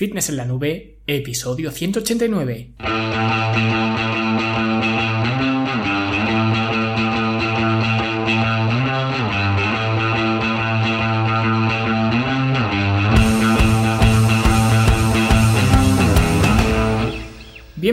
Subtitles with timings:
[0.00, 2.70] Fitness en la Nube, episodio 189.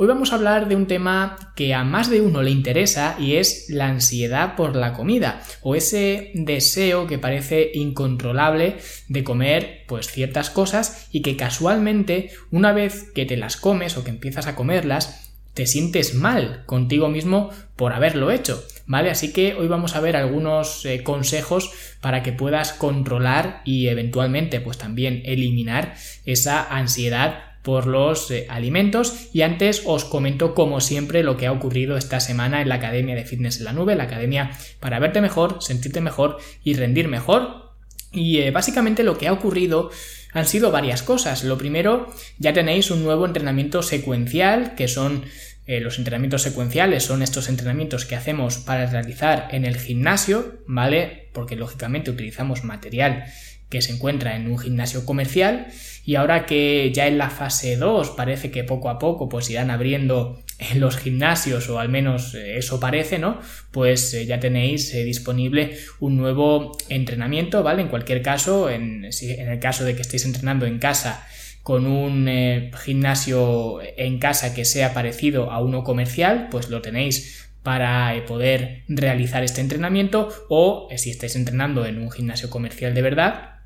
[0.00, 3.34] Hoy vamos a hablar de un tema que a más de uno le interesa y
[3.34, 8.76] es la ansiedad por la comida o ese deseo que parece incontrolable
[9.08, 14.04] de comer pues ciertas cosas y que casualmente una vez que te las comes o
[14.04, 19.10] que empiezas a comerlas te sientes mal contigo mismo por haberlo hecho, ¿vale?
[19.10, 24.60] Así que hoy vamos a ver algunos eh, consejos para que puedas controlar y eventualmente
[24.60, 31.22] pues también eliminar esa ansiedad por los eh, alimentos y antes os comento como siempre
[31.22, 34.04] lo que ha ocurrido esta semana en la Academia de Fitness en la Nube, la
[34.04, 37.74] academia para verte mejor, sentirte mejor y rendir mejor.
[38.10, 39.90] Y eh, básicamente lo que ha ocurrido
[40.32, 41.44] han sido varias cosas.
[41.44, 45.26] Lo primero, ya tenéis un nuevo entrenamiento secuencial, que son
[45.66, 51.28] eh, los entrenamientos secuenciales, son estos entrenamientos que hacemos para realizar en el gimnasio, ¿vale?
[51.34, 53.26] Porque lógicamente utilizamos material
[53.68, 55.66] que se encuentra en un gimnasio comercial
[56.08, 59.70] y ahora que ya en la fase 2 parece que poco a poco pues irán
[59.70, 60.42] abriendo
[60.76, 63.38] los gimnasios o al menos eh, eso parece, ¿no?
[63.72, 67.82] Pues eh, ya tenéis eh, disponible un nuevo entrenamiento, ¿vale?
[67.82, 71.26] En cualquier caso, en, en el caso de que estéis entrenando en casa
[71.62, 78.14] con un gimnasio en casa que sea parecido a uno comercial, pues lo tenéis para
[78.26, 83.57] poder realizar este entrenamiento o si estáis entrenando en un gimnasio comercial de verdad,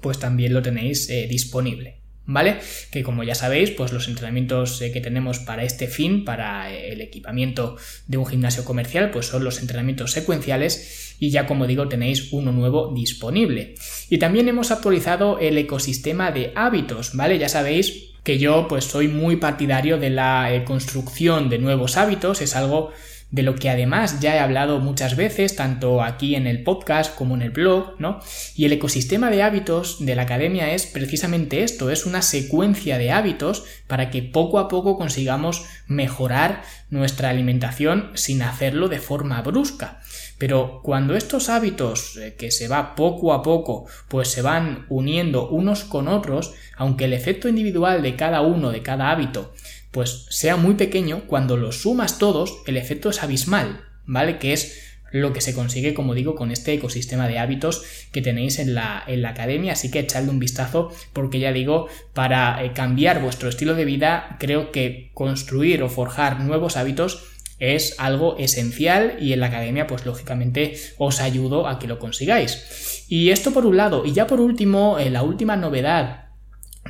[0.00, 1.98] pues también lo tenéis eh, disponible.
[2.24, 2.58] ¿Vale?
[2.92, 6.92] Que como ya sabéis, pues los entrenamientos eh, que tenemos para este fin, para eh,
[6.92, 7.76] el equipamiento
[8.06, 12.52] de un gimnasio comercial, pues son los entrenamientos secuenciales y ya como digo tenéis uno
[12.52, 13.74] nuevo disponible.
[14.08, 17.38] Y también hemos actualizado el ecosistema de hábitos, ¿vale?
[17.38, 22.54] Ya sabéis que yo pues soy muy partidario de la construcción de nuevos hábitos, es
[22.54, 22.92] algo
[23.32, 27.34] de lo que además ya he hablado muchas veces, tanto aquí en el podcast como
[27.34, 28.20] en el blog, ¿no?
[28.54, 33.10] Y el ecosistema de hábitos de la academia es precisamente esto, es una secuencia de
[33.10, 40.00] hábitos para que poco a poco consigamos mejorar nuestra alimentación sin hacerlo de forma brusca.
[40.36, 45.48] Pero cuando estos hábitos eh, que se va poco a poco, pues se van uniendo
[45.48, 49.54] unos con otros, aunque el efecto individual de cada uno, de cada hábito,
[49.92, 54.38] pues sea muy pequeño, cuando los sumas todos, el efecto es abismal, ¿vale?
[54.38, 58.58] Que es lo que se consigue, como digo, con este ecosistema de hábitos que tenéis
[58.58, 59.74] en la, en la academia.
[59.74, 64.36] Así que echadle un vistazo porque ya digo, para eh, cambiar vuestro estilo de vida,
[64.40, 67.24] creo que construir o forjar nuevos hábitos
[67.58, 73.04] es algo esencial y en la academia pues lógicamente os ayudo a que lo consigáis.
[73.08, 76.30] Y esto por un lado, y ya por último, eh, la última novedad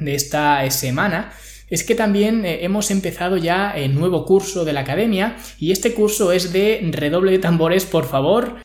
[0.01, 1.33] de esta semana
[1.73, 5.95] es que también eh, hemos empezado ya el nuevo curso de la academia y este
[5.95, 8.61] curso es de redoble de tambores, por favor.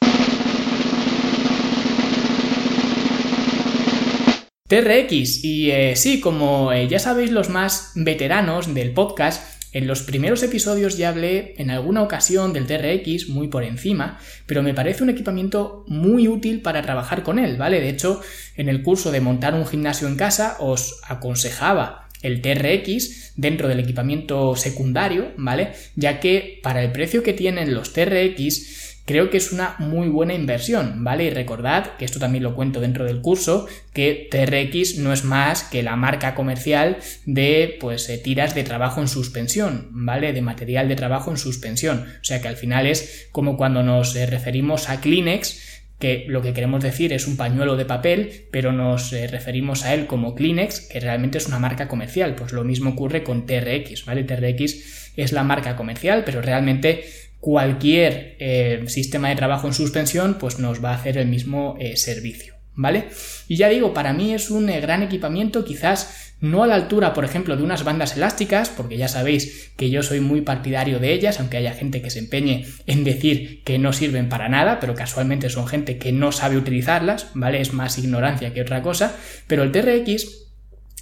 [4.68, 10.02] TRX y eh, sí, como eh, ya sabéis los más veteranos del podcast, en los
[10.02, 15.04] primeros episodios ya hablé en alguna ocasión del TRX muy por encima, pero me parece
[15.04, 17.80] un equipamiento muy útil para trabajar con él, ¿vale?
[17.80, 18.20] De hecho,
[18.58, 23.80] en el curso de montar un gimnasio en casa os aconsejaba el TRX dentro del
[23.80, 25.74] equipamiento secundario, ¿vale?
[25.96, 30.34] Ya que para el precio que tienen los TRX creo que es una muy buena
[30.34, 31.24] inversión, ¿vale?
[31.24, 35.64] Y recordad, que esto también lo cuento dentro del curso, que TRX no es más
[35.64, 40.34] que la marca comercial de pues eh, tiras de trabajo en suspensión, ¿vale?
[40.34, 42.06] De material de trabajo en suspensión.
[42.22, 46.42] O sea que al final es como cuando nos eh, referimos a Kleenex, que lo
[46.42, 50.36] que queremos decir es un pañuelo de papel, pero nos eh, referimos a él como
[50.36, 52.36] Kleenex, que realmente es una marca comercial.
[52.36, 54.24] Pues lo mismo ocurre con TRX, ¿vale?
[54.24, 57.06] TRX es la marca comercial, pero realmente
[57.40, 61.98] cualquier eh, sistema de trabajo en suspensión pues nos va a hacer el mismo eh,
[61.98, 63.06] servicio, ¿vale?
[63.48, 67.26] Y ya digo, para mí es un gran equipamiento, quizás no a la altura, por
[67.26, 71.40] ejemplo, de unas bandas elásticas, porque ya sabéis que yo soy muy partidario de ellas,
[71.40, 75.50] aunque haya gente que se empeñe en decir que no sirven para nada, pero casualmente
[75.50, 77.62] son gente que no sabe utilizarlas, ¿vale?
[77.62, 79.16] Es más ignorancia que otra cosa,
[79.48, 80.48] pero el TRX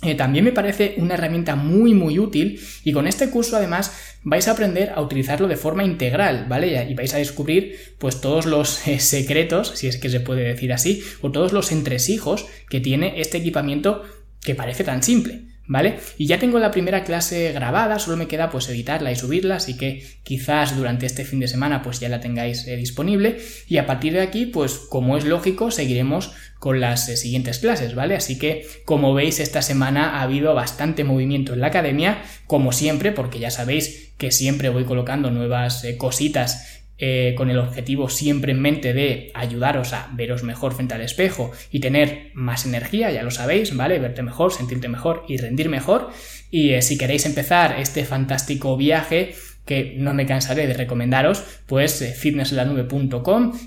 [0.02, 4.48] eh, también me parece una herramienta muy muy útil y con este curso además vais
[4.48, 6.86] a aprender a utilizarlo de forma integral, ¿vale?
[6.90, 10.74] Y vais a descubrir pues todos los eh, secretos, si es que se puede decir
[10.74, 14.04] así, o todos los entresijos que tiene este equipamiento
[14.46, 15.42] que parece tan simple.
[15.68, 15.98] ¿vale?
[16.18, 19.78] Y ya tengo la primera clase grabada, solo me queda pues editarla y subirla, así
[19.78, 23.38] que quizás durante este fin de semana pues ya la tengáis eh, disponible
[23.68, 27.96] y a partir de aquí pues como es lógico seguiremos con las eh, siguientes clases,
[27.96, 28.16] ¿vale?
[28.16, 33.12] Así que como veis esta semana ha habido bastante movimiento en la academia, como siempre,
[33.12, 38.54] porque ya sabéis que siempre voy colocando nuevas eh, cositas eh, con el objetivo siempre
[38.54, 43.24] en mente de ayudaros a veros mejor frente al espejo y tener más energía, ya
[43.24, 44.00] lo sabéis, ¿vale?
[44.00, 46.10] Verte mejor, sentirte mejor y rendir mejor.
[46.52, 52.02] Y eh, si queréis empezar este fantástico viaje, que no me cansaré de recomendaros, pues
[52.02, 52.16] eh,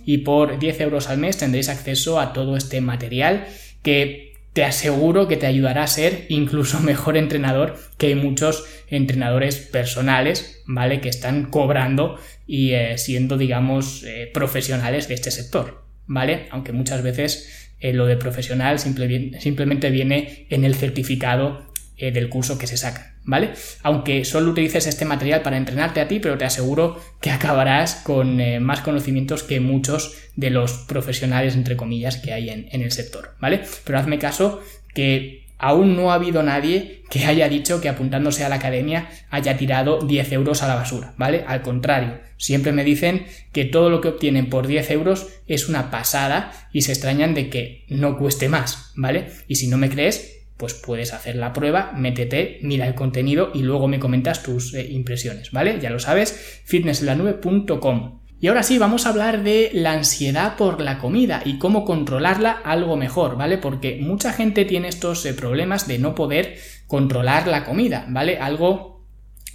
[0.07, 3.47] y por 10 euros al mes tendréis acceso a todo este material
[3.83, 4.28] que
[4.59, 11.01] te aseguro que te ayudará a ser incluso mejor entrenador que muchos entrenadores personales, ¿vale?
[11.01, 16.49] Que están cobrando y eh, siendo, digamos, eh, profesionales de este sector, ¿vale?
[16.51, 21.68] Aunque muchas veces eh, lo de profesional simplemente viene en el certificado
[21.99, 23.51] del curso que se saca, ¿vale?
[23.83, 28.39] Aunque solo utilices este material para entrenarte a ti, pero te aseguro que acabarás con
[28.63, 33.35] más conocimientos que muchos de los profesionales, entre comillas, que hay en, en el sector,
[33.41, 33.63] ¿vale?
[33.85, 34.63] Pero hazme caso
[34.95, 39.57] que aún no ha habido nadie que haya dicho que apuntándose a la academia haya
[39.57, 41.45] tirado 10 euros a la basura, ¿vale?
[41.47, 45.91] Al contrario, siempre me dicen que todo lo que obtienen por 10 euros es una
[45.91, 49.27] pasada y se extrañan de que no cueste más, ¿vale?
[49.49, 53.63] Y si no me crees, pues puedes hacer la prueba, métete, mira el contenido y
[53.63, 55.79] luego me comentas tus eh, impresiones, ¿vale?
[55.81, 58.19] Ya lo sabes, fitnesslanube.com.
[58.41, 62.51] Y ahora sí, vamos a hablar de la ansiedad por la comida y cómo controlarla
[62.53, 63.59] algo mejor, ¿vale?
[63.59, 66.57] Porque mucha gente tiene estos eh, problemas de no poder
[66.89, 68.39] controlar la comida, ¿vale?
[68.39, 69.07] Algo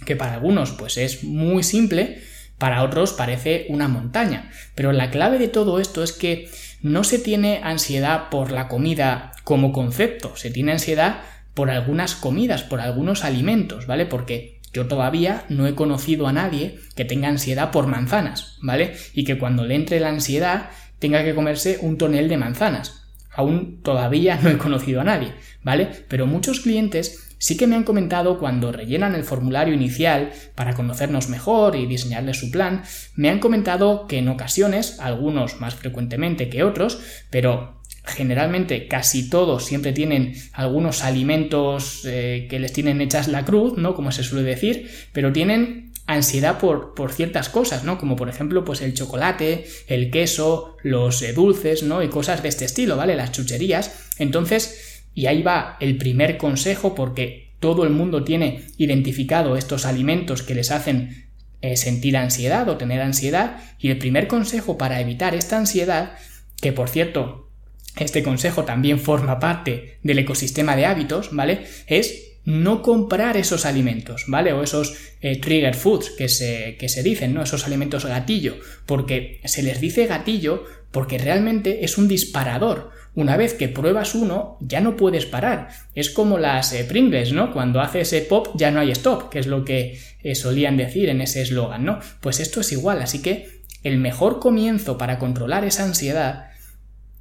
[0.06, 2.18] que para algunos pues es muy simple,
[2.58, 4.50] para otros parece una montaña.
[4.74, 6.48] Pero la clave de todo esto es que
[6.84, 11.22] no se tiene ansiedad por la comida como concepto, se tiene ansiedad
[11.54, 14.04] por algunas comidas, por algunos alimentos, ¿vale?
[14.04, 18.94] Porque yo todavía no he conocido a nadie que tenga ansiedad por manzanas, ¿vale?
[19.14, 23.06] Y que cuando le entre la ansiedad tenga que comerse un tonel de manzanas.
[23.32, 25.32] Aún todavía no he conocido a nadie,
[25.62, 25.88] ¿vale?
[26.08, 31.28] Pero muchos clientes sí que me han comentado cuando rellenan el formulario inicial para conocernos
[31.28, 32.82] mejor y diseñarles su plan,
[33.14, 37.00] me han comentado que en ocasiones, algunos más frecuentemente que otros,
[37.30, 43.78] pero generalmente casi todos siempre tienen algunos alimentos eh, que les tienen hechas la cruz,
[43.78, 43.94] ¿no?
[43.94, 47.96] Como se suele decir, pero tienen ansiedad por, por, ciertas cosas, ¿no?
[47.96, 52.02] Como por ejemplo, pues el chocolate, el queso, los eh, dulces, ¿no?
[52.02, 53.16] Y cosas de este estilo, ¿vale?
[53.16, 54.10] Las chucherías.
[54.18, 60.42] Entonces, y ahí va el primer consejo porque todo el mundo tiene identificado estos alimentos
[60.42, 61.28] que les hacen
[61.62, 63.56] eh, sentir ansiedad o tener ansiedad.
[63.78, 66.12] Y el primer consejo para evitar esta ansiedad,
[66.60, 67.48] que por cierto,
[67.96, 71.64] este consejo también forma parte del ecosistema de hábitos, ¿vale?
[71.86, 74.52] Es no comprar esos alimentos, ¿vale?
[74.52, 77.42] O esos eh, trigger foods que se, que se dicen, ¿no?
[77.42, 82.90] Esos alimentos gatillo, porque se les dice gatillo porque realmente es un disparador.
[83.14, 85.68] Una vez que pruebas uno, ya no puedes parar.
[85.94, 87.52] Es como las eh, Pringles, ¿no?
[87.52, 91.08] Cuando hace ese pop ya no hay stop, que es lo que eh, solían decir
[91.08, 92.00] en ese eslogan, ¿no?
[92.20, 96.50] Pues esto es igual, así que el mejor comienzo para controlar esa ansiedad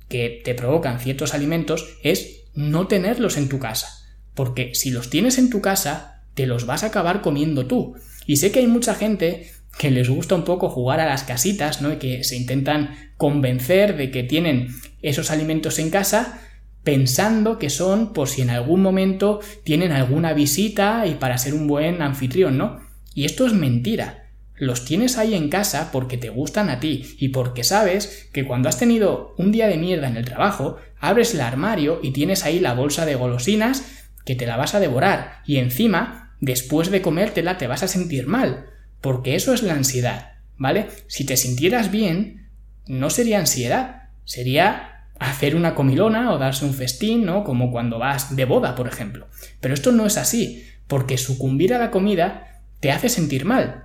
[0.10, 3.90] que te provocan ciertos alimentos es no tenerlos en tu casa.
[4.34, 7.96] Porque si los tienes en tu casa, te los vas a acabar comiendo tú.
[8.26, 11.82] Y sé que hay mucha gente que les gusta un poco jugar a las casitas,
[11.82, 11.94] ¿no?
[11.94, 14.70] Y que se intentan convencer de que tienen
[15.04, 16.42] esos alimentos en casa
[16.84, 21.68] pensando que son por si en algún momento tienen alguna visita y para ser un
[21.68, 22.80] buen anfitrión, ¿no?
[23.14, 24.24] Y esto es mentira
[24.56, 28.70] los tienes ahí en casa porque te gustan a ti y porque sabes que cuando
[28.70, 32.60] has tenido un día de mierda en el trabajo, abres el armario y tienes ahí
[32.60, 33.84] la bolsa de golosinas
[34.26, 38.28] que te la vas a devorar y encima, después de comértela, te vas a sentir
[38.28, 38.68] mal,
[39.02, 40.88] porque eso es la ansiedad, ¿vale?
[41.08, 42.50] Si te sintieras bien,
[42.86, 44.93] no sería ansiedad, sería
[45.30, 47.44] hacer una comilona o darse un festín, ¿no?
[47.44, 49.28] Como cuando vas de boda, por ejemplo.
[49.60, 53.84] Pero esto no es así, porque sucumbir a la comida te hace sentir mal,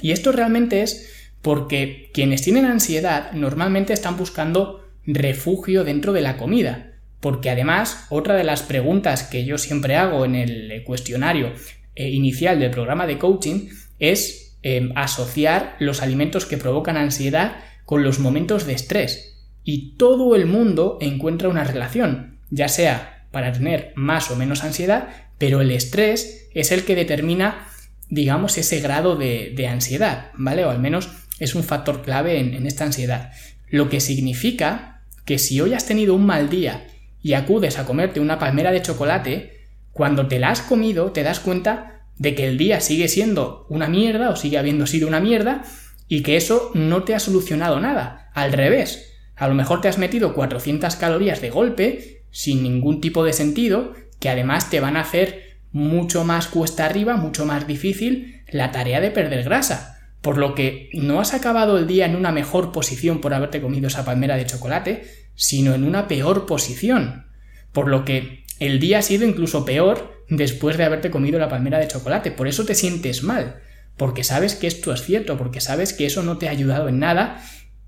[0.00, 1.10] y esto realmente es
[1.42, 6.92] porque quienes tienen ansiedad normalmente están buscando refugio dentro de la comida.
[7.20, 11.52] Porque además, otra de las preguntas que yo siempre hago en el cuestionario
[11.94, 13.68] eh, inicial del programa de coaching
[13.98, 19.33] es em, asociar los alimentos que provocan ansiedad con los momentos de estrés.
[19.64, 25.08] Y todo el mundo encuentra una relación, ya sea para tener más o menos ansiedad,
[25.38, 27.66] pero el estrés es el que determina,
[28.08, 30.64] digamos, ese grado de, ansiedad, ¿vale?
[30.64, 33.32] O al menos es un factor clave en, esta ansiedad.
[33.68, 36.86] Lo que significa que si hoy has tenido un mal día
[37.22, 41.40] y acudes a comerte una palmera de chocolate, cuando te la has comido te das
[41.40, 45.64] cuenta de que el día sigue siendo una mierda o sigue habiendo sido una mierda
[46.06, 48.30] y que eso no te ha solucionado nada.
[48.34, 53.24] Al revés, a lo mejor te has metido 400 calorías de golpe sin ningún tipo
[53.24, 58.42] de sentido que además te van a hacer mucho más cuesta arriba, mucho más difícil
[58.48, 59.98] la tarea de perder grasa.
[60.20, 63.88] Por lo que no has acabado el día en una mejor posición por haberte comido
[63.88, 67.26] esa palmera de chocolate, sino en una peor posición.
[67.72, 71.78] Por lo que el día ha sido incluso peor después de haberte comido la palmera
[71.78, 72.30] de chocolate.
[72.30, 73.56] Por eso te sientes mal,
[73.96, 77.00] porque sabes que esto es cierto, porque sabes que eso no te ha ayudado en
[77.00, 77.42] nada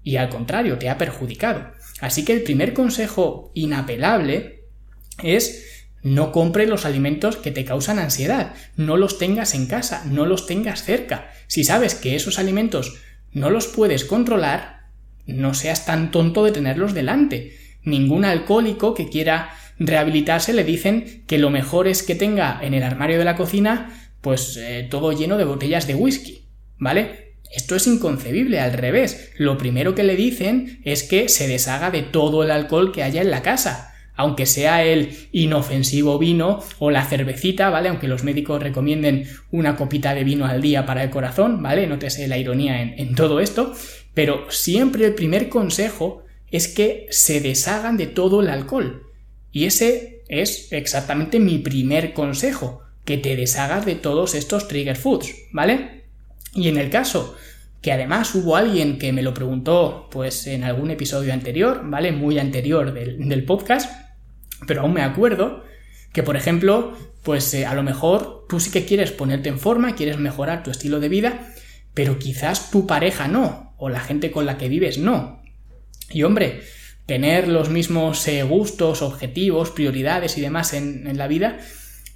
[0.06, 1.72] y al contrario, te ha perjudicado.
[2.00, 4.62] Así que el primer consejo inapelable
[5.20, 10.24] es no compres los alimentos que te causan ansiedad, no los tengas en casa, no
[10.24, 11.32] los tengas cerca.
[11.48, 13.00] Si sabes que esos alimentos
[13.32, 14.90] no los puedes controlar,
[15.26, 17.56] no seas tan tonto de tenerlos delante.
[17.82, 22.84] Ningún alcohólico que quiera rehabilitarse le dicen que lo mejor es que tenga en el
[22.84, 26.46] armario de la cocina pues eh, todo lleno de botellas de whisky,
[26.78, 27.25] ¿vale?
[27.54, 29.30] Esto es inconcebible, al revés.
[29.36, 33.22] Lo primero que le dicen es que se deshaga de todo el alcohol que haya
[33.22, 37.88] en la casa, aunque sea el inofensivo vino o la cervecita, ¿vale?
[37.88, 41.86] Aunque los médicos recomienden una copita de vino al día para el corazón, ¿vale?
[41.86, 43.74] Nótese la ironía en, en todo esto,
[44.14, 49.02] pero siempre el primer consejo es que se deshagan de todo el alcohol.
[49.52, 55.34] Y ese es exactamente mi primer consejo, que te deshagas de todos estos trigger foods,
[55.52, 55.95] ¿vale?
[56.56, 57.36] Y en el caso
[57.82, 62.10] que además hubo alguien que me lo preguntó pues en algún episodio anterior, ¿vale?
[62.10, 63.92] Muy anterior del, podcast,
[64.66, 65.62] pero aún me acuerdo
[66.12, 69.94] que por ejemplo, pues eh, a lo mejor tú sí que quieres ponerte en forma,
[69.94, 71.52] quieres mejorar tu estilo de vida,
[71.94, 75.42] pero quizás tu pareja no, o la gente con la que vives no.
[76.10, 76.62] Y hombre,
[77.04, 81.58] tener los mismos eh, gustos, objetivos, prioridades y demás en, en la vida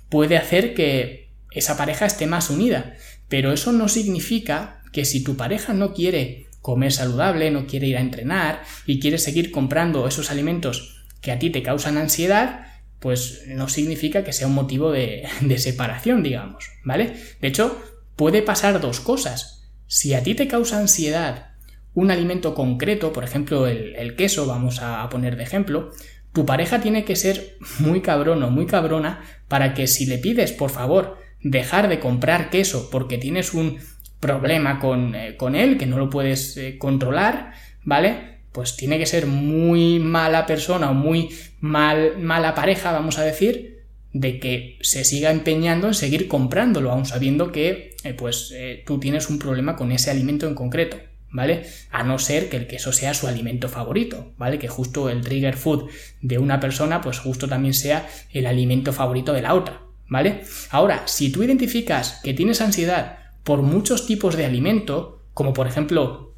[0.08, 2.96] puede hacer que esa pareja esté más unida.
[3.30, 7.96] Pero eso no significa que si tu pareja no quiere comer saludable, no quiere ir
[7.96, 12.66] a entrenar y quiere seguir comprando esos alimentos que a ti te causan ansiedad,
[12.98, 17.14] pues no significa que sea un motivo de, separación, digamos, ¿vale?
[17.40, 17.80] De hecho,
[18.16, 19.70] puede pasar dos cosas.
[19.86, 21.52] Si a ti te causa ansiedad
[21.94, 25.90] un alimento concreto, por ejemplo el, queso, vamos a poner de ejemplo,
[26.32, 30.52] tu pareja tiene que ser muy cabrón o muy cabrona para que si le pides,
[30.52, 33.78] por favor, dejar de comprar queso porque tienes un
[34.20, 38.40] problema con, eh, él, que no lo puedes eh, controlar, ¿vale?
[38.52, 41.30] Pues tiene que ser muy mala persona o muy
[41.60, 43.80] mal, mala pareja, vamos a decir,
[44.12, 48.52] de que se siga empeñando en seguir comprándolo, aun sabiendo que eh, pues
[48.84, 50.98] tú tienes un problema con ese alimento en concreto,
[51.30, 51.62] ¿vale?
[51.90, 54.58] A no ser que el queso sea su alimento favorito, ¿vale?
[54.58, 55.88] Que justo el trigger food
[56.20, 60.42] de una persona, pues justo también sea el alimento favorito de la otra, ¿vale?
[60.68, 66.34] Ahora, si tú identificas que tienes ansiedad por muchos tipos de alimento, como por ejemplo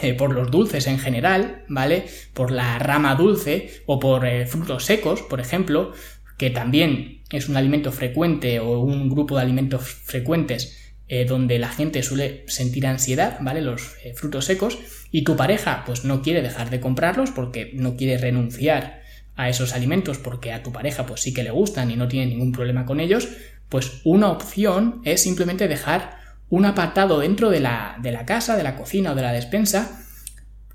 [0.00, 2.06] eh, por los dulces en general, ¿vale?
[2.32, 5.92] Por la rama dulce o por frutos secos, por ejemplo,
[6.38, 11.70] que también es un alimento frecuente o un grupo de alimentos frecuentes eh, donde la
[11.70, 13.62] gente suele sentir ansiedad, ¿vale?
[13.62, 14.78] Los eh, frutos secos,
[15.10, 18.97] y tu pareja pues no quiere dejar de comprarlos porque no quiere renunciar
[19.38, 22.26] a esos alimentos porque a tu pareja pues sí que le gustan y no tiene
[22.26, 23.28] ningún problema con ellos,
[23.68, 26.18] pues una opción es simplemente dejar
[26.50, 30.02] un apartado dentro de la, de la casa, de la cocina o de la despensa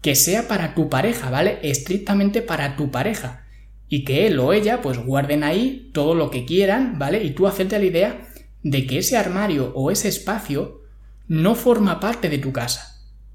[0.01, 1.60] que sea para tu pareja, ¿vale?
[1.62, 3.43] Estrictamente para tu pareja
[3.89, 7.22] y que él o ella pues guarden ahí todo lo que quieran, ¿vale?
[7.22, 8.27] Y tú hacerte la idea
[8.63, 10.84] de que ese armario o ese espacio
[11.27, 12.92] no forma parte de tu casa,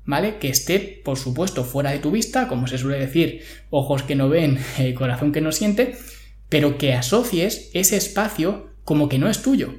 [0.08, 0.38] ¿vale?
[0.38, 4.30] Que esté, por supuesto, fuera de tu vista, como se suele decir, ojos que no
[4.30, 4.58] ven,
[4.96, 5.98] corazón que no siente,
[6.48, 9.74] pero que asocies ese espacio como que no es tuyo.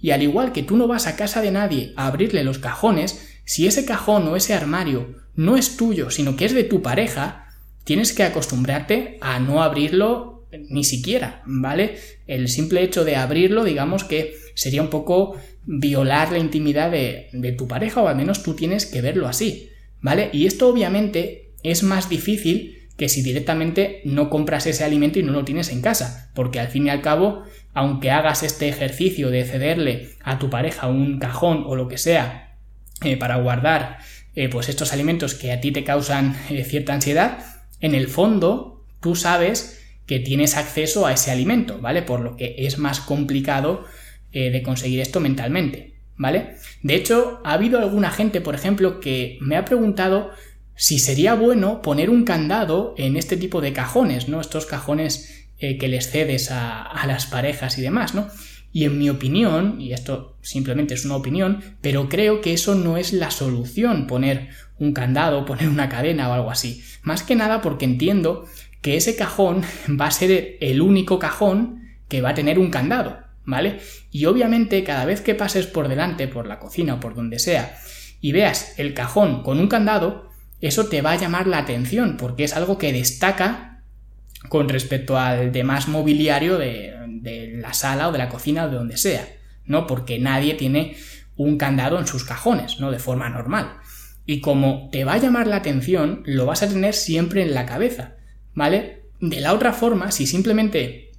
[0.00, 3.38] Y al igual que tú no vas a casa de nadie a abrirle los cajones,
[3.44, 7.46] si ese cajón o ese armario no es tuyo, sino que es de tu pareja,
[7.84, 11.98] tienes que acostumbrarte a no abrirlo ni siquiera, ¿vale?
[12.26, 15.36] El simple hecho de abrirlo, digamos que sería un poco
[15.66, 20.30] violar la intimidad de, tu pareja, o al menos tú tienes que verlo así, ¿vale?
[20.32, 25.30] Y esto obviamente es más difícil que si directamente no compras ese alimento y no
[25.30, 29.44] lo tienes en casa, porque al fin y al cabo, aunque hagas este ejercicio de
[29.44, 32.56] cederle a tu pareja un cajón o lo que sea
[33.02, 33.98] eh, para guardar
[34.34, 37.38] eh, pues estos alimentos que a ti te causan eh, cierta ansiedad,
[37.80, 42.02] en el fondo tú sabes que tienes acceso a ese alimento, ¿vale?
[42.02, 43.84] Por lo que es más complicado
[44.32, 46.56] eh, de conseguir esto mentalmente, ¿vale?
[46.82, 50.30] De hecho, ha habido alguna gente, por ejemplo, que me ha preguntado
[50.74, 54.40] si sería bueno poner un candado en este tipo de cajones, ¿no?
[54.40, 58.28] Estos cajones eh, que les cedes a, a, las parejas y demás, ¿no?
[58.72, 62.96] Y en mi opinión, y esto simplemente es una opinión, pero creo que eso no
[62.96, 66.82] es la solución, poner un candado, poner una cadena o algo así.
[67.02, 68.44] Más que nada porque entiendo
[68.82, 69.62] que ese cajón
[70.00, 73.18] va a ser el único cajón que va a tener un candado,
[73.48, 73.80] ¿vale?
[74.10, 77.78] Y obviamente cada vez que pases por delante, por la cocina o por donde sea,
[78.20, 80.28] y veas el cajón con un candado,
[80.60, 83.84] eso te va a llamar la atención porque es algo que destaca
[84.50, 86.94] con respecto al demás mobiliario de,
[87.54, 89.26] la sala o de la cocina o de donde sea,
[89.64, 89.86] ¿no?
[89.86, 90.96] Porque nadie tiene
[91.36, 92.90] un candado en sus cajones, ¿no?
[92.90, 93.78] De forma normal.
[94.26, 97.64] Y como te va a llamar la atención, lo vas a tener siempre en la
[97.64, 98.16] cabeza,
[98.52, 99.04] ¿vale?
[99.20, 101.12] De la otra forma, si simplemente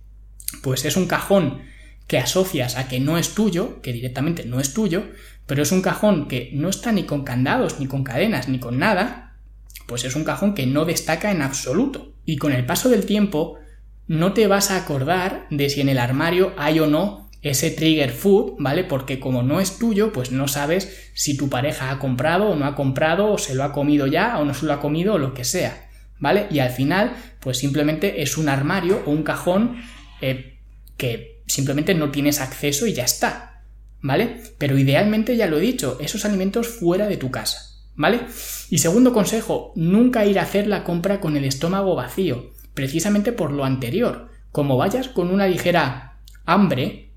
[0.62, 1.70] pues es un cajón
[2.10, 5.04] que asocias a que no es tuyo, que directamente no es tuyo,
[5.46, 8.80] pero es un cajón que no está ni con candados, ni con cadenas, ni con
[8.80, 9.38] nada,
[9.86, 12.16] pues es un cajón que no destaca en absoluto.
[12.26, 13.60] Y con el paso del tiempo
[14.08, 18.10] no te vas a acordar de si en el armario hay o no ese trigger
[18.10, 18.84] food, ¿vale?
[18.84, 22.66] Porque como no es tuyo, pues no sabes si tu pareja ha comprado o no
[22.66, 25.20] ha comprado, o se lo ha comido ya, o no se lo ha comido, o
[25.20, 26.48] lo que sea, ¿vale?
[26.50, 29.80] Y al final, pues simplemente es un armario o un cajón
[30.22, 30.60] eh,
[30.98, 33.64] que simplemente no tienes acceso y ya está,
[34.02, 34.42] ¿vale?
[34.58, 37.70] Pero idealmente, ya lo he dicho, esos alimentos fuera de tu casa.
[38.00, 38.22] ¿vale?
[38.70, 43.52] Y segundo consejo, nunca ir a hacer la compra con el estómago vacío, precisamente por
[43.52, 44.30] lo anterior.
[44.54, 47.12] Como vayas con una ligera hambre,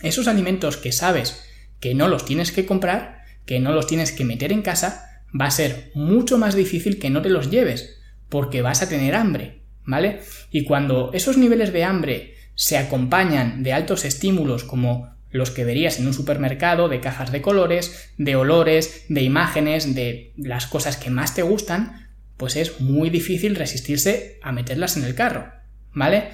[0.00, 1.44] esos alimentos que sabes
[1.80, 5.44] que no los tienes que comprar, que no los tienes que meter en casa, va
[5.44, 9.64] a ser mucho más difícil que no te los lleves, porque vas a tener hambre,
[9.84, 10.22] ¿vale?
[10.50, 15.98] Y cuando esos niveles de hambre se acompañan de altos estímulos como los que verías
[15.98, 21.10] en un supermercado de cajas de colores, de olores, de imágenes, de las cosas que
[21.10, 25.50] más te gustan, pues es muy difícil resistirse a meterlas en el carro,
[25.92, 26.28] ¿vale?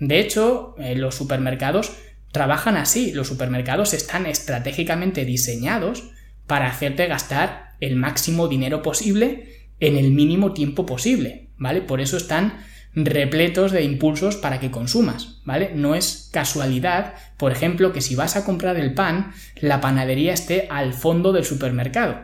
[0.00, 1.92] De hecho, eh, los supermercados
[2.32, 6.12] trabajan así, los supermercados están estratégicamente diseñados
[6.46, 11.82] para hacerte gastar el máximo dinero posible en el mínimo tiempo posible, ¿vale?
[11.82, 15.72] Por eso están repletos de impulsos para que consumas, ¿vale?
[15.74, 20.68] No es casualidad, por ejemplo, que si vas a comprar el pan, la panadería esté
[20.70, 22.20] al fondo del supermercado,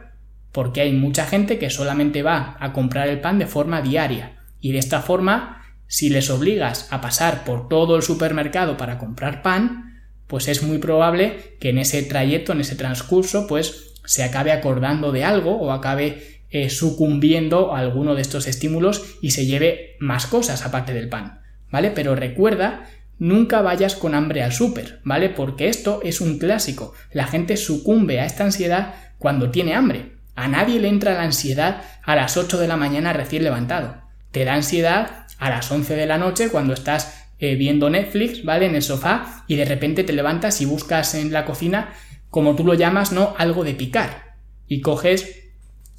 [0.52, 4.72] porque hay mucha gente que solamente va a comprar el pan de forma diaria, y
[4.72, 10.02] de esta forma, si les obligas a pasar por todo el supermercado para comprar pan,
[10.28, 15.10] pues es muy probable que en ese trayecto, en ese transcurso, pues se acabe acordando
[15.10, 20.26] de algo o acabe eh, sucumbiendo a alguno de estos estímulos y se lleve más
[20.26, 21.90] cosas aparte del pan, ¿vale?
[21.90, 22.86] Pero recuerda,
[23.18, 25.28] nunca vayas con hambre al súper, ¿vale?
[25.28, 26.92] Porque esto es un clásico.
[27.12, 30.16] La gente sucumbe a esta ansiedad cuando tiene hambre.
[30.34, 34.02] A nadie le entra la ansiedad a las 8 de la mañana recién levantado.
[34.32, 38.66] Te da ansiedad a las 11 de la noche cuando estás eh, viendo Netflix, ¿vale?
[38.66, 41.92] En el sofá y de repente te levantas y buscas en la cocina,
[42.28, 43.34] como tú lo llamas, ¿no?
[43.38, 44.36] Algo de picar.
[44.66, 45.39] Y coges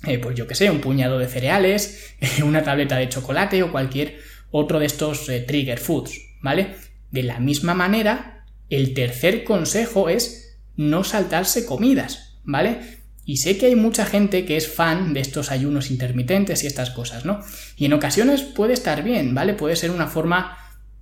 [0.06, 4.20] eh, pues yo que sé, un puñado de cereales, una tableta de chocolate o cualquier
[4.50, 6.76] otro de estos eh, trigger foods, ¿vale?
[7.12, 13.02] De la misma manera, el tercer consejo es no saltarse comidas, ¿vale?
[13.26, 16.90] Y sé que hay mucha gente que es fan de estos ayunos intermitentes y estas
[16.90, 17.42] cosas, ¿no?
[17.78, 19.54] Y en ocasiones puede estar bien, ¿vale?
[19.54, 20.58] Puede ser una forma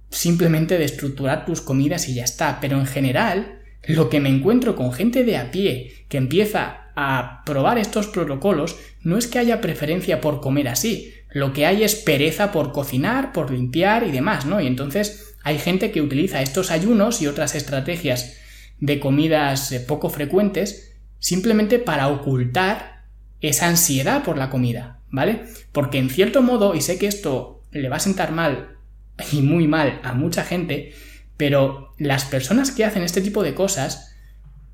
[0.10, 4.76] simplemente de estructurar tus comidas y ya está, pero en general, lo que me encuentro
[4.76, 9.62] con gente de a pie que empieza a probar estos protocolos no es que haya
[9.62, 14.46] preferencia por comer así, lo que hay es pereza por cocinar, por limpiar y demás,
[14.46, 14.60] ¿no?
[14.60, 18.38] Y entonces hay gente que utiliza estos ayunos y otras estrategias
[18.80, 23.06] de comidas eh, poco frecuentes simplemente para ocultar
[23.42, 25.46] esa ansiedad por la comida, ¿vale?
[25.72, 28.78] Porque en cierto modo, y sé que esto le va a sentar mal
[29.32, 30.94] y muy mal a mucha gente,
[31.38, 34.16] pero las personas que hacen este tipo de cosas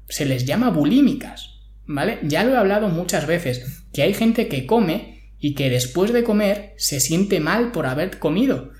[0.07, 1.54] se les llama bulímicas,
[1.87, 2.19] ¿vale?
[2.23, 6.23] Ya lo he hablado muchas veces, que hay gente que come y que después de
[6.23, 8.71] comer se siente mal por haber comido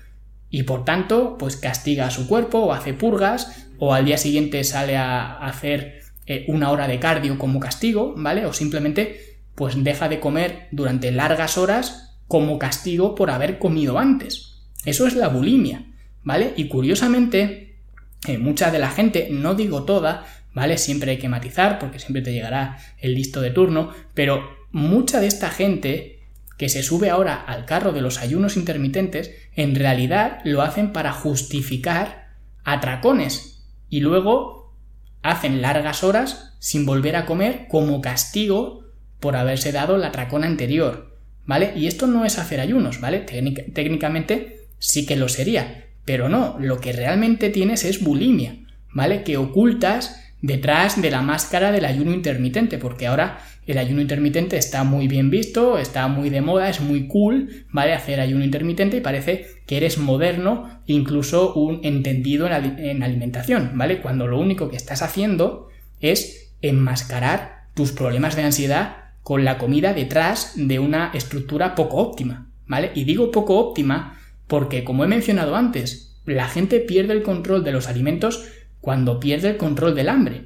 [0.50, 4.64] y por tanto pues castiga a su cuerpo o hace purgas o al día siguiente
[4.64, 8.46] sale a hacer eh, una hora de cardio como castigo, ¿vale?
[8.46, 14.62] O simplemente pues deja de comer durante largas horas como castigo por haber comido antes.
[14.84, 15.86] Eso es la bulimia,
[16.22, 16.52] ¿vale?
[16.56, 17.80] Y curiosamente,
[18.26, 20.78] eh, mucha de la gente, no digo toda, ¿vale?
[20.78, 24.42] Siempre hay que matizar porque siempre te llegará el listo de turno, pero
[24.72, 26.20] mucha de esta gente
[26.56, 31.12] que se sube ahora al carro de los ayunos intermitentes, en realidad lo hacen para
[31.12, 32.30] justificar
[32.64, 34.74] atracones y luego
[35.20, 38.86] hacen largas horas sin volver a comer como castigo
[39.20, 41.74] por haberse dado la atracón anterior, ¿vale?
[41.76, 43.20] Y esto no es hacer ayunos, ¿vale?
[43.20, 48.56] técnicamente sí que lo sería, pero no, lo que realmente tienes es bulimia,
[48.94, 49.22] ¿vale?
[49.22, 54.84] Que ocultas detrás de la máscara del ayuno intermitente, porque ahora el ayuno intermitente está
[54.84, 57.92] muy bien visto, está muy de moda, es muy cool, ¿vale?
[57.92, 64.00] Hacer ayuno intermitente y parece que eres moderno, incluso un entendido en, alimentación, ¿vale?
[64.00, 65.68] Cuando lo único que estás haciendo
[66.00, 72.52] es enmascarar tus problemas de ansiedad con la comida detrás de una estructura poco óptima,
[72.66, 72.92] ¿vale?
[72.94, 77.72] Y digo poco óptima porque, como he mencionado antes, la gente pierde el control de
[77.72, 78.44] los alimentos
[78.86, 80.44] cuando pierde el control del hambre.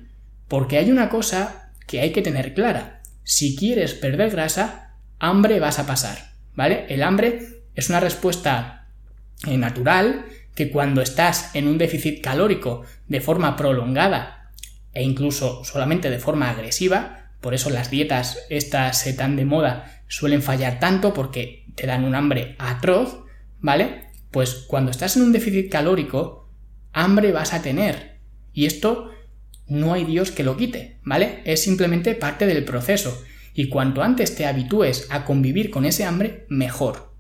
[0.49, 3.03] Porque hay una cosa que hay que tener clara.
[3.23, 6.33] Si quieres perder grasa, hambre vas a pasar.
[6.55, 6.87] ¿Vale?
[6.89, 8.89] El hambre es una respuesta
[9.47, 10.25] eh, natural
[10.55, 14.53] que cuando estás en un déficit calórico de forma prolongada
[14.95, 20.01] e incluso solamente de forma agresiva, por eso las dietas estas eh, tan de moda
[20.09, 23.23] suelen fallar tanto porque te dan un hambre atroz,
[23.59, 24.07] ¿vale?
[24.31, 26.49] Pues cuando estás en un déficit calórico,
[26.95, 28.10] hambre vas a tener.
[28.61, 29.09] Y esto
[29.69, 31.41] no hay Dios que lo quite, ¿vale?
[31.47, 33.25] Es simplemente parte del proceso.
[33.55, 37.15] Y cuanto antes te habitúes a convivir con ese hambre, mejor,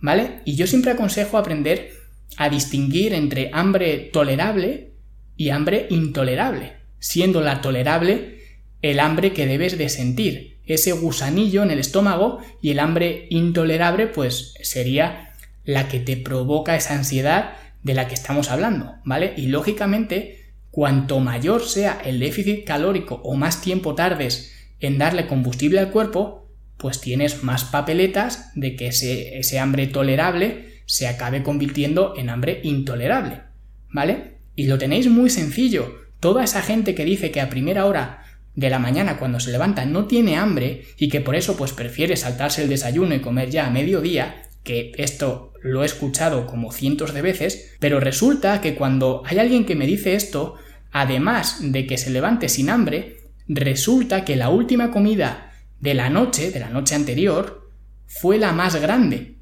[0.00, 0.40] ¿vale?
[0.46, 1.90] Y yo siempre aconsejo aprender
[2.38, 4.92] a distinguir entre hambre tolerable
[5.36, 8.40] y hambre intolerable, siendo la tolerable
[8.80, 14.06] el hambre que debes de sentir, ese gusanillo en el estómago y el hambre intolerable
[14.06, 19.34] pues sería la que te provoca esa ansiedad de la que estamos hablando, ¿vale?
[19.36, 20.45] Y lógicamente
[20.76, 26.50] Cuanto mayor sea el déficit calórico o más tiempo tardes en darle combustible al cuerpo,
[26.76, 33.40] pues tienes más papeletas de que ese, hambre tolerable se acabe convirtiendo en hambre intolerable.
[33.88, 34.34] ¿Vale?
[34.54, 35.94] Y lo tenéis muy sencillo.
[36.20, 39.86] Toda esa gente que dice que a primera hora de la mañana cuando se levanta
[39.86, 43.66] no tiene hambre y que por eso pues prefiere saltarse el desayuno y comer ya
[43.66, 49.22] a mediodía, que esto lo he escuchado como cientos de veces, pero resulta que cuando
[49.24, 50.56] hay alguien que me dice esto,
[50.96, 56.50] además de que se levante sin hambre, resulta que la última comida de la noche,
[56.50, 57.68] de la noche anterior,
[58.06, 59.36] fue la más grande.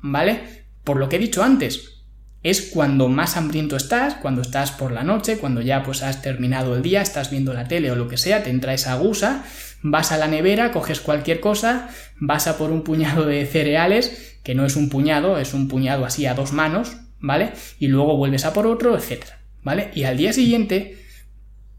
[0.00, 0.64] ¿Vale?
[0.84, 2.04] Por lo que he dicho antes,
[2.44, 6.76] es cuando más hambriento estás, cuando estás por la noche, cuando ya pues has terminado
[6.76, 9.44] el día, estás viendo la tele o lo que sea, te entra esa gusa,
[9.82, 11.88] vas a la nevera, coges cualquier cosa,
[12.20, 16.04] vas a por un puñado de cereales, que no es un puñado, es un puñado
[16.04, 17.54] así a dos manos, ¿vale?
[17.80, 19.45] Y luego vuelves a por otro, etcétera.
[19.66, 19.90] ¿Vale?
[19.96, 20.96] Y al día siguiente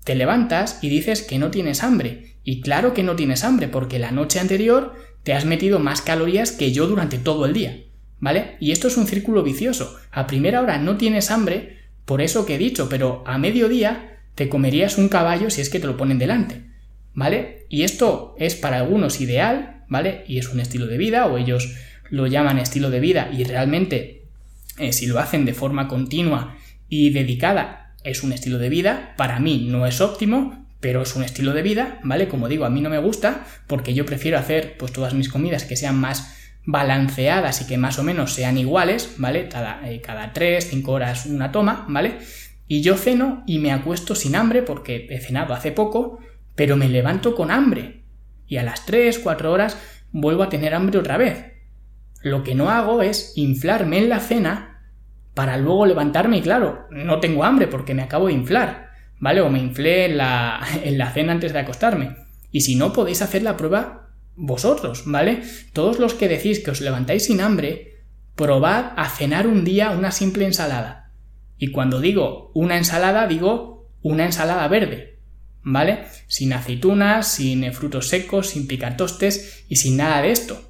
[0.03, 2.33] te levantas y dices que no tienes hambre.
[2.43, 6.51] Y claro que no tienes hambre, porque la noche anterior te has metido más calorías
[6.51, 7.85] que yo durante todo el día,
[8.19, 8.57] ¿vale?
[8.59, 9.97] Y esto es un círculo vicioso.
[10.11, 14.49] A primera hora no tienes hambre, por eso que he dicho, pero a mediodía te
[14.49, 16.63] comerías un caballo si es que te lo ponen delante,
[17.13, 17.67] ¿vale?
[17.69, 20.25] Y esto es para algunos ideal, ¿vale?
[20.27, 21.73] Y es un estilo de vida, o ellos
[22.09, 24.25] lo llaman estilo de vida, y realmente,
[24.77, 26.57] eh, si lo hacen de forma continua
[26.89, 31.23] y dedicada es un estilo de vida, para mí no es óptimo, pero es un
[31.23, 32.27] estilo de vida, ¿vale?
[32.27, 35.65] Como digo, a mí no me gusta porque yo prefiero hacer pues todas mis comidas
[35.65, 39.47] que sean más balanceadas y que más o menos sean iguales, ¿vale?
[39.49, 42.19] Cada, eh, cada 3, 5 horas una toma, ¿vale?
[42.67, 46.19] Y yo ceno y me acuesto sin hambre porque he cenado hace poco,
[46.55, 48.03] pero me levanto con hambre.
[48.47, 49.77] Y a las 3, 4 horas
[50.11, 51.53] vuelvo a tener hambre otra vez.
[52.21, 54.76] Lo que no hago es inflarme en la cena
[55.37, 59.41] para luego levantarme y claro, no tengo hambre porque me acabo de inflar, ¿vale?
[59.41, 62.15] O me inflé en la, en la cena antes de acostarme.
[62.51, 65.43] Y si no, podéis hacer la prueba vosotros, ¿vale?
[65.73, 67.99] Todos los que decís que os levantáis sin hambre,
[68.35, 71.11] probad a cenar un día una simple ensalada.
[71.59, 75.19] Y cuando digo una ensalada, digo una ensalada verde,
[75.61, 76.05] ¿vale?
[76.25, 80.67] Sin aceitunas, sin frutos secos, sin picatostes y sin nada de esto.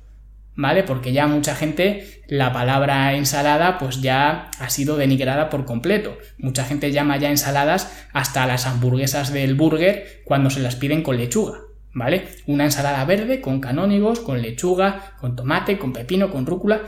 [0.58, 0.84] ¿Vale?
[0.84, 6.18] Porque ya mucha gente la palabra ensalada pues ya ha sido denigrada por completo.
[6.38, 11.16] Mucha gente llama ya ensaladas hasta las hamburguesas del burger cuando se las piden con
[11.16, 11.60] lechuga,
[11.94, 12.28] ¿vale?
[12.48, 16.82] Una ensalada verde con canónigos, con lechuga, con tomate, con pepino, con rúcula,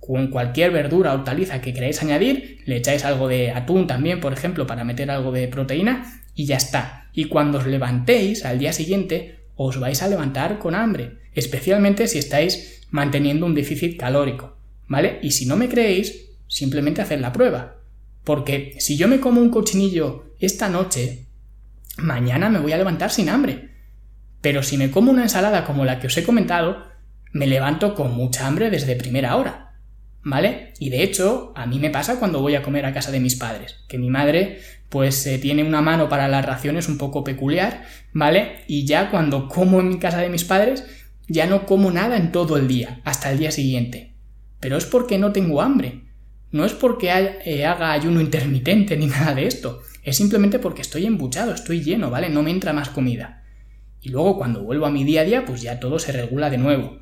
[0.00, 4.32] con cualquier verdura o hortaliza que queráis añadir, le echáis algo de atún también, por
[4.32, 7.10] ejemplo, para meter algo de proteína y ya está.
[7.12, 12.18] Y cuando os levantéis al día siguiente, os vais a levantar con hambre, especialmente si
[12.18, 15.18] estáis manteniendo un déficit calórico, ¿vale?
[15.22, 17.76] Y si no me creéis, simplemente haced la prueba.
[18.24, 21.26] Porque si yo me como un cochinillo esta noche,
[21.96, 23.70] mañana me voy a levantar sin hambre.
[24.40, 26.84] Pero si me como una ensalada como la que os he comentado,
[27.32, 29.78] me levanto con mucha hambre desde primera hora.
[30.24, 30.72] ¿Vale?
[30.78, 33.34] Y de hecho, a mí me pasa cuando voy a comer a casa de mis
[33.34, 34.60] padres, que mi madre
[34.92, 38.58] pues eh, tiene una mano para las raciones un poco peculiar, ¿vale?
[38.68, 40.84] Y ya cuando como en mi casa de mis padres,
[41.26, 44.12] ya no como nada en todo el día, hasta el día siguiente.
[44.60, 46.02] Pero es porque no tengo hambre.
[46.50, 47.08] No es porque
[47.46, 49.80] eh, haga ayuno intermitente ni nada de esto.
[50.02, 52.28] Es simplemente porque estoy embuchado, estoy lleno, ¿vale?
[52.28, 53.44] No me entra más comida.
[54.02, 56.58] Y luego cuando vuelvo a mi día a día, pues ya todo se regula de
[56.58, 56.98] nuevo.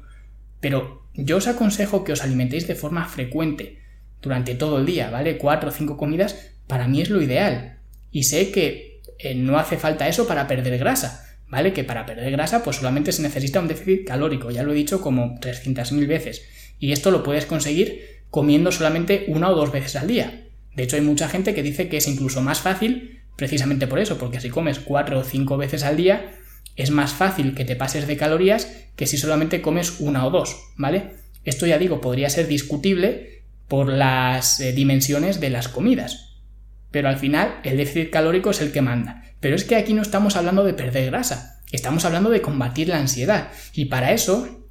[0.61, 3.81] Pero yo os aconsejo que os alimentéis de forma frecuente,
[4.23, 5.39] durante todo el día, ¿vale?
[5.39, 7.80] Cuatro o cinco comidas, para mí es lo ideal.
[8.11, 11.73] Y sé que eh, no hace falta eso para perder grasa, ¿vale?
[11.73, 15.01] Que para perder grasa, pues solamente se necesita un déficit calórico, ya lo he dicho
[15.01, 16.43] como 300.000 veces.
[16.79, 20.47] Y esto lo puedes conseguir comiendo solamente una o dos veces al día.
[20.75, 24.19] De hecho, hay mucha gente que dice que es incluso más fácil precisamente por eso,
[24.19, 26.33] porque si comes cuatro o cinco veces al día,
[26.77, 30.57] es más fácil que te pases de calorías que si solamente comes una o dos,
[30.77, 31.15] ¿vale?
[31.45, 36.30] Esto ya digo, podría ser discutible por las eh, dimensiones de las comidas.
[36.91, 39.25] Pero al final el déficit calórico es el que manda.
[39.41, 42.99] Pero es que aquí no estamos hablando de perder grasa, estamos hablando de combatir la
[42.99, 43.49] ansiedad.
[43.73, 44.67] Y para eso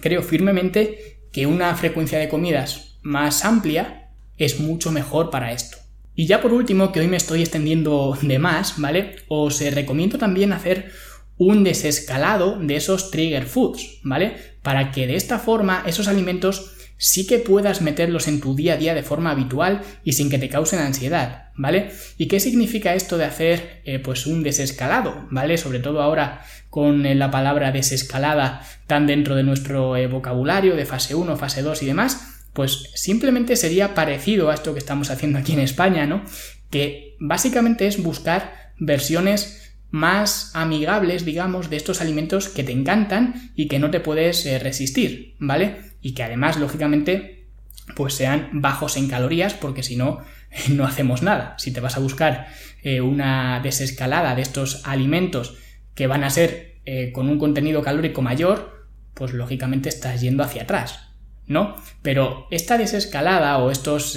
[0.00, 5.78] creo firmemente que una frecuencia de comidas más amplia es mucho mejor para esto.
[6.14, 9.16] Y ya por último, que hoy me estoy extendiendo de más, ¿vale?
[9.28, 10.90] Os eh, recomiendo también hacer
[11.36, 14.36] un desescalado de esos trigger foods, ¿vale?
[14.62, 18.76] Para que de esta forma esos alimentos sí que puedas meterlos en tu día a
[18.76, 21.90] día de forma habitual y sin que te causen ansiedad, ¿vale?
[22.18, 25.56] ¿Y qué significa esto de hacer eh, pues un desescalado, ¿vale?
[25.56, 30.84] Sobre todo ahora con eh, la palabra desescalada tan dentro de nuestro eh, vocabulario de
[30.84, 35.38] fase 1, fase 2 y demás, pues simplemente sería parecido a esto que estamos haciendo
[35.38, 36.24] aquí en España, ¿no?
[36.70, 43.68] Que básicamente es buscar versiones más amigables, digamos, de estos alimentos que te encantan y
[43.68, 45.76] que no te puedes eh, resistir, ¿vale?
[46.02, 47.46] Y que además, lógicamente,
[47.94, 50.18] pues sean bajos en calorías, porque si no,
[50.70, 51.54] no hacemos nada.
[51.58, 52.48] Si te vas a buscar
[52.82, 55.56] eh, una desescalada de estos alimentos
[55.94, 60.62] que van a ser eh, con un contenido calórico mayor, pues lógicamente estás yendo hacia
[60.62, 61.12] atrás,
[61.46, 61.76] ¿no?
[62.02, 64.16] Pero esta desescalada o estos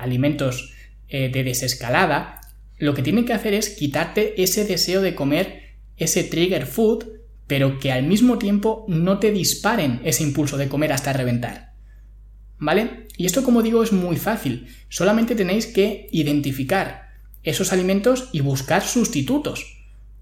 [0.00, 0.72] alimentos
[1.10, 2.37] de desescalada
[2.78, 7.04] lo que tiene que hacer es quitarte ese deseo de comer ese trigger food,
[7.46, 11.72] pero que al mismo tiempo no te disparen ese impulso de comer hasta reventar.
[12.58, 13.06] ¿Vale?
[13.16, 14.68] Y esto, como digo, es muy fácil.
[14.88, 17.08] Solamente tenéis que identificar
[17.42, 19.76] esos alimentos y buscar sustitutos.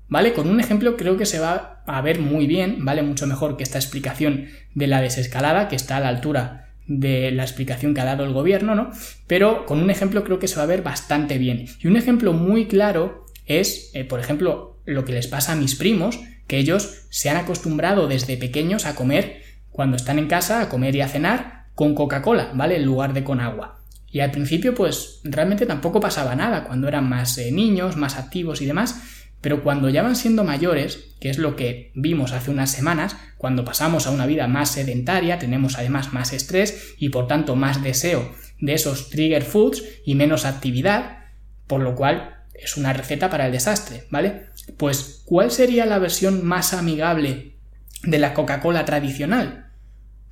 [0.09, 0.33] ¿Vale?
[0.33, 3.03] Con un ejemplo creo que se va a ver muy bien, ¿vale?
[3.03, 7.43] Mucho mejor que esta explicación de la desescalada, que está a la altura de la
[7.43, 8.91] explicación que ha dado el gobierno, ¿no?
[9.27, 11.67] Pero con un ejemplo creo que se va a ver bastante bien.
[11.81, 15.75] Y un ejemplo muy claro es, eh, por ejemplo, lo que les pasa a mis
[15.75, 20.69] primos, que ellos se han acostumbrado desde pequeños a comer, cuando están en casa, a
[20.69, 22.77] comer y a cenar con Coca-Cola, ¿vale?
[22.77, 23.81] En lugar de con agua.
[24.11, 28.63] Y al principio, pues realmente tampoco pasaba nada cuando eran más eh, niños, más activos
[28.63, 32.71] y demás, pero cuando ya van siendo mayores, que es lo que vimos hace unas
[32.71, 37.57] semanas, cuando pasamos a una vida más sedentaria, tenemos además más estrés y por tanto
[37.57, 41.19] más deseo de esos trigger foods y menos actividad,
[41.67, 44.47] por lo cual es una receta para el desastre, ¿vale?
[44.77, 47.57] Pues, ¿cuál sería la versión más amigable
[48.03, 49.71] de la Coca-Cola tradicional?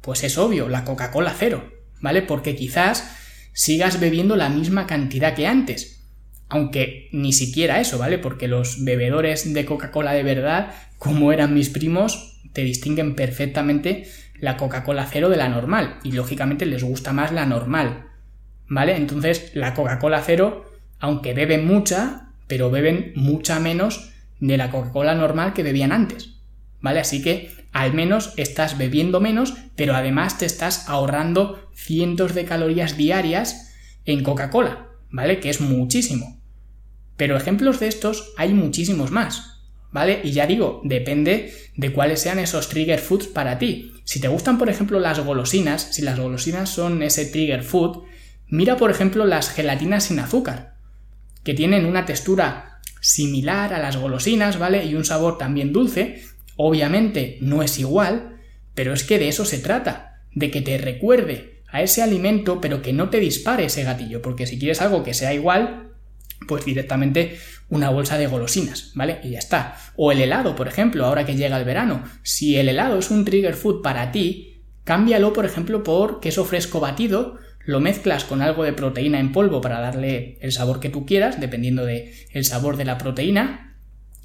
[0.00, 2.22] Pues es obvio, la Coca-Cola cero, ¿vale?
[2.22, 3.16] Porque quizás
[3.52, 6.03] sigas bebiendo la misma cantidad que antes,
[6.48, 8.18] aunque ni siquiera eso, ¿vale?
[8.18, 14.06] Porque los bebedores de Coca-Cola de verdad, como eran mis primos, te distinguen perfectamente
[14.38, 15.98] la Coca-Cola cero de la normal.
[16.04, 18.06] Y lógicamente les gusta más la normal.
[18.68, 18.96] ¿Vale?
[18.96, 20.64] Entonces, la Coca-Cola cero,
[20.98, 26.34] aunque beben mucha, pero beben mucha menos de la Coca-Cola normal que bebían antes.
[26.80, 27.00] ¿Vale?
[27.00, 32.96] Así que al menos estás bebiendo menos, pero además te estás ahorrando cientos de calorías
[32.96, 33.74] diarias
[34.06, 35.38] en Coca-Cola, ¿vale?
[35.38, 36.40] Que es muchísimo.
[37.16, 39.60] Pero ejemplos de estos hay muchísimos más,
[39.92, 40.20] ¿vale?
[40.24, 43.92] Y ya digo, depende de cuáles sean esos trigger foods para ti.
[44.02, 48.02] Si te gustan, por ejemplo, las golosinas, si las golosinas son ese trigger food,
[48.48, 50.74] mira, por ejemplo, las gelatinas sin azúcar,
[51.44, 54.84] que tienen una textura similar a las golosinas, ¿vale?
[54.84, 56.24] Y un sabor también dulce.
[56.56, 58.40] Obviamente no es igual,
[58.74, 62.82] pero es que de eso se trata, de que te recuerde a ese alimento, pero
[62.82, 65.88] que no te dispare ese gatillo, porque si quieres algo que sea igual,
[66.46, 67.36] pues directamente
[67.68, 69.18] una bolsa de golosinas, ¿vale?
[69.24, 69.76] Y ya está.
[69.96, 72.04] O el helado, por ejemplo, ahora que llega el verano.
[72.22, 76.78] Si el helado es un trigger food para ti, cámbialo, por ejemplo, por queso fresco
[76.78, 81.04] batido, lo mezclas con algo de proteína en polvo para darle el sabor que tú
[81.04, 83.76] quieras, dependiendo del el sabor de la proteína,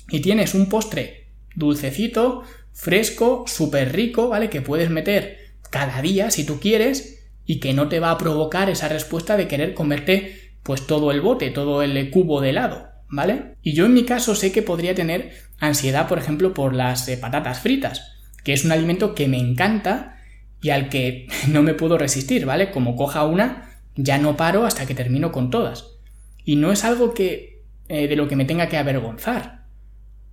[0.08, 4.52] y tienes un postre dulcecito, fresco, súper rico, ¿vale?
[4.52, 7.19] Que puedes meter cada día si tú quieres
[7.50, 11.20] y que no te va a provocar esa respuesta de querer comerte pues todo el
[11.20, 13.56] bote, todo el cubo de helado, ¿vale?
[13.64, 17.18] Y yo en mi caso sé que podría tener ansiedad, por ejemplo, por las eh,
[17.18, 18.12] patatas fritas,
[18.44, 20.20] que es un alimento que me encanta
[20.62, 22.70] y al que no me puedo resistir, ¿vale?
[22.70, 25.98] Como coja una, ya no paro hasta que termino con todas.
[26.46, 29.64] Y no es algo que eh, de lo que me tenga que avergonzar.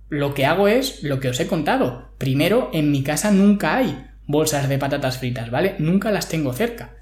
[0.07, 2.11] Lo que hago es lo que os he contado.
[2.19, 5.73] Primero, en mi casa nunca hay bolsas de patatas fritas, ¿vale?
[5.79, 6.96] Nunca las tengo cerca.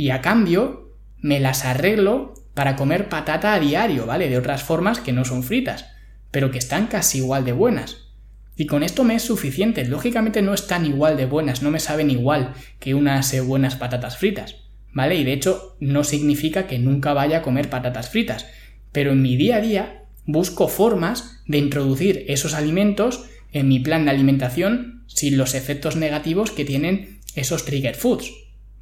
[0.00, 4.30] Y a cambio, me las arreglo para comer patata a diario, ¿vale?
[4.30, 5.90] De otras formas que no son fritas,
[6.30, 8.08] pero que están casi igual de buenas.
[8.56, 9.84] Y con esto me es suficiente.
[9.84, 14.16] Lógicamente no están igual de buenas, no me saben igual que unas eh, buenas patatas
[14.16, 14.56] fritas,
[14.90, 15.16] ¿vale?
[15.16, 18.46] Y de hecho no significa que nunca vaya a comer patatas fritas.
[18.92, 24.06] Pero en mi día a día busco formas de introducir esos alimentos en mi plan
[24.06, 28.32] de alimentación sin los efectos negativos que tienen esos trigger foods,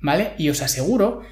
[0.01, 0.33] ¿vale?
[0.39, 1.23] Y os aseguro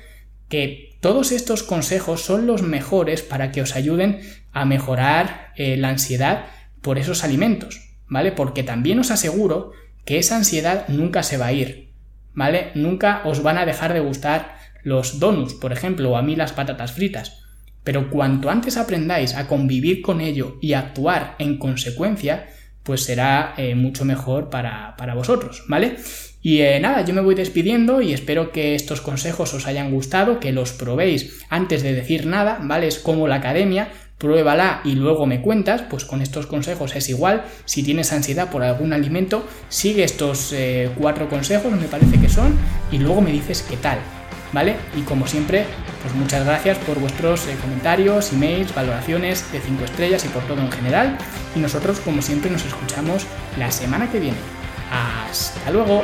[0.49, 4.21] que todos estos consejos son los mejores para que os ayuden
[4.53, 6.47] a mejorar eh, la ansiedad
[6.81, 7.87] por esos alimentos.
[8.09, 8.33] ¿vale?
[8.33, 9.73] Porque también os aseguro
[10.05, 11.93] que esa ansiedad nunca se va a ir,
[12.33, 12.71] ¿vale?
[12.75, 16.53] Nunca os van a dejar de gustar los donuts, por ejemplo, o a mí las
[16.53, 17.43] patatas fritas.
[17.83, 22.47] Pero cuanto antes aprendáis a convivir con ello y actuar en consecuencia,
[22.83, 25.97] pues será eh, mucho mejor para, para, vosotros, ¿vale?
[26.47, 30.39] Y eh, nada, yo me voy despidiendo y espero que estos consejos os hayan gustado,
[30.39, 32.87] que los probéis antes de decir nada, ¿vale?
[32.87, 37.43] Es como la academia, pruébala y luego me cuentas, pues con estos consejos es igual.
[37.65, 42.57] Si tienes ansiedad por algún alimento, sigue estos eh, cuatro consejos, me parece que son,
[42.93, 43.99] y luego me dices qué tal,
[44.53, 44.77] ¿vale?
[44.97, 45.65] Y como siempre,
[46.01, 50.61] pues muchas gracias por vuestros eh, comentarios, emails, valoraciones de 5 estrellas y por todo
[50.61, 51.19] en general.
[51.57, 53.27] Y nosotros, como siempre, nos escuchamos
[53.59, 54.66] la semana que viene.
[54.91, 56.03] Hasta luego.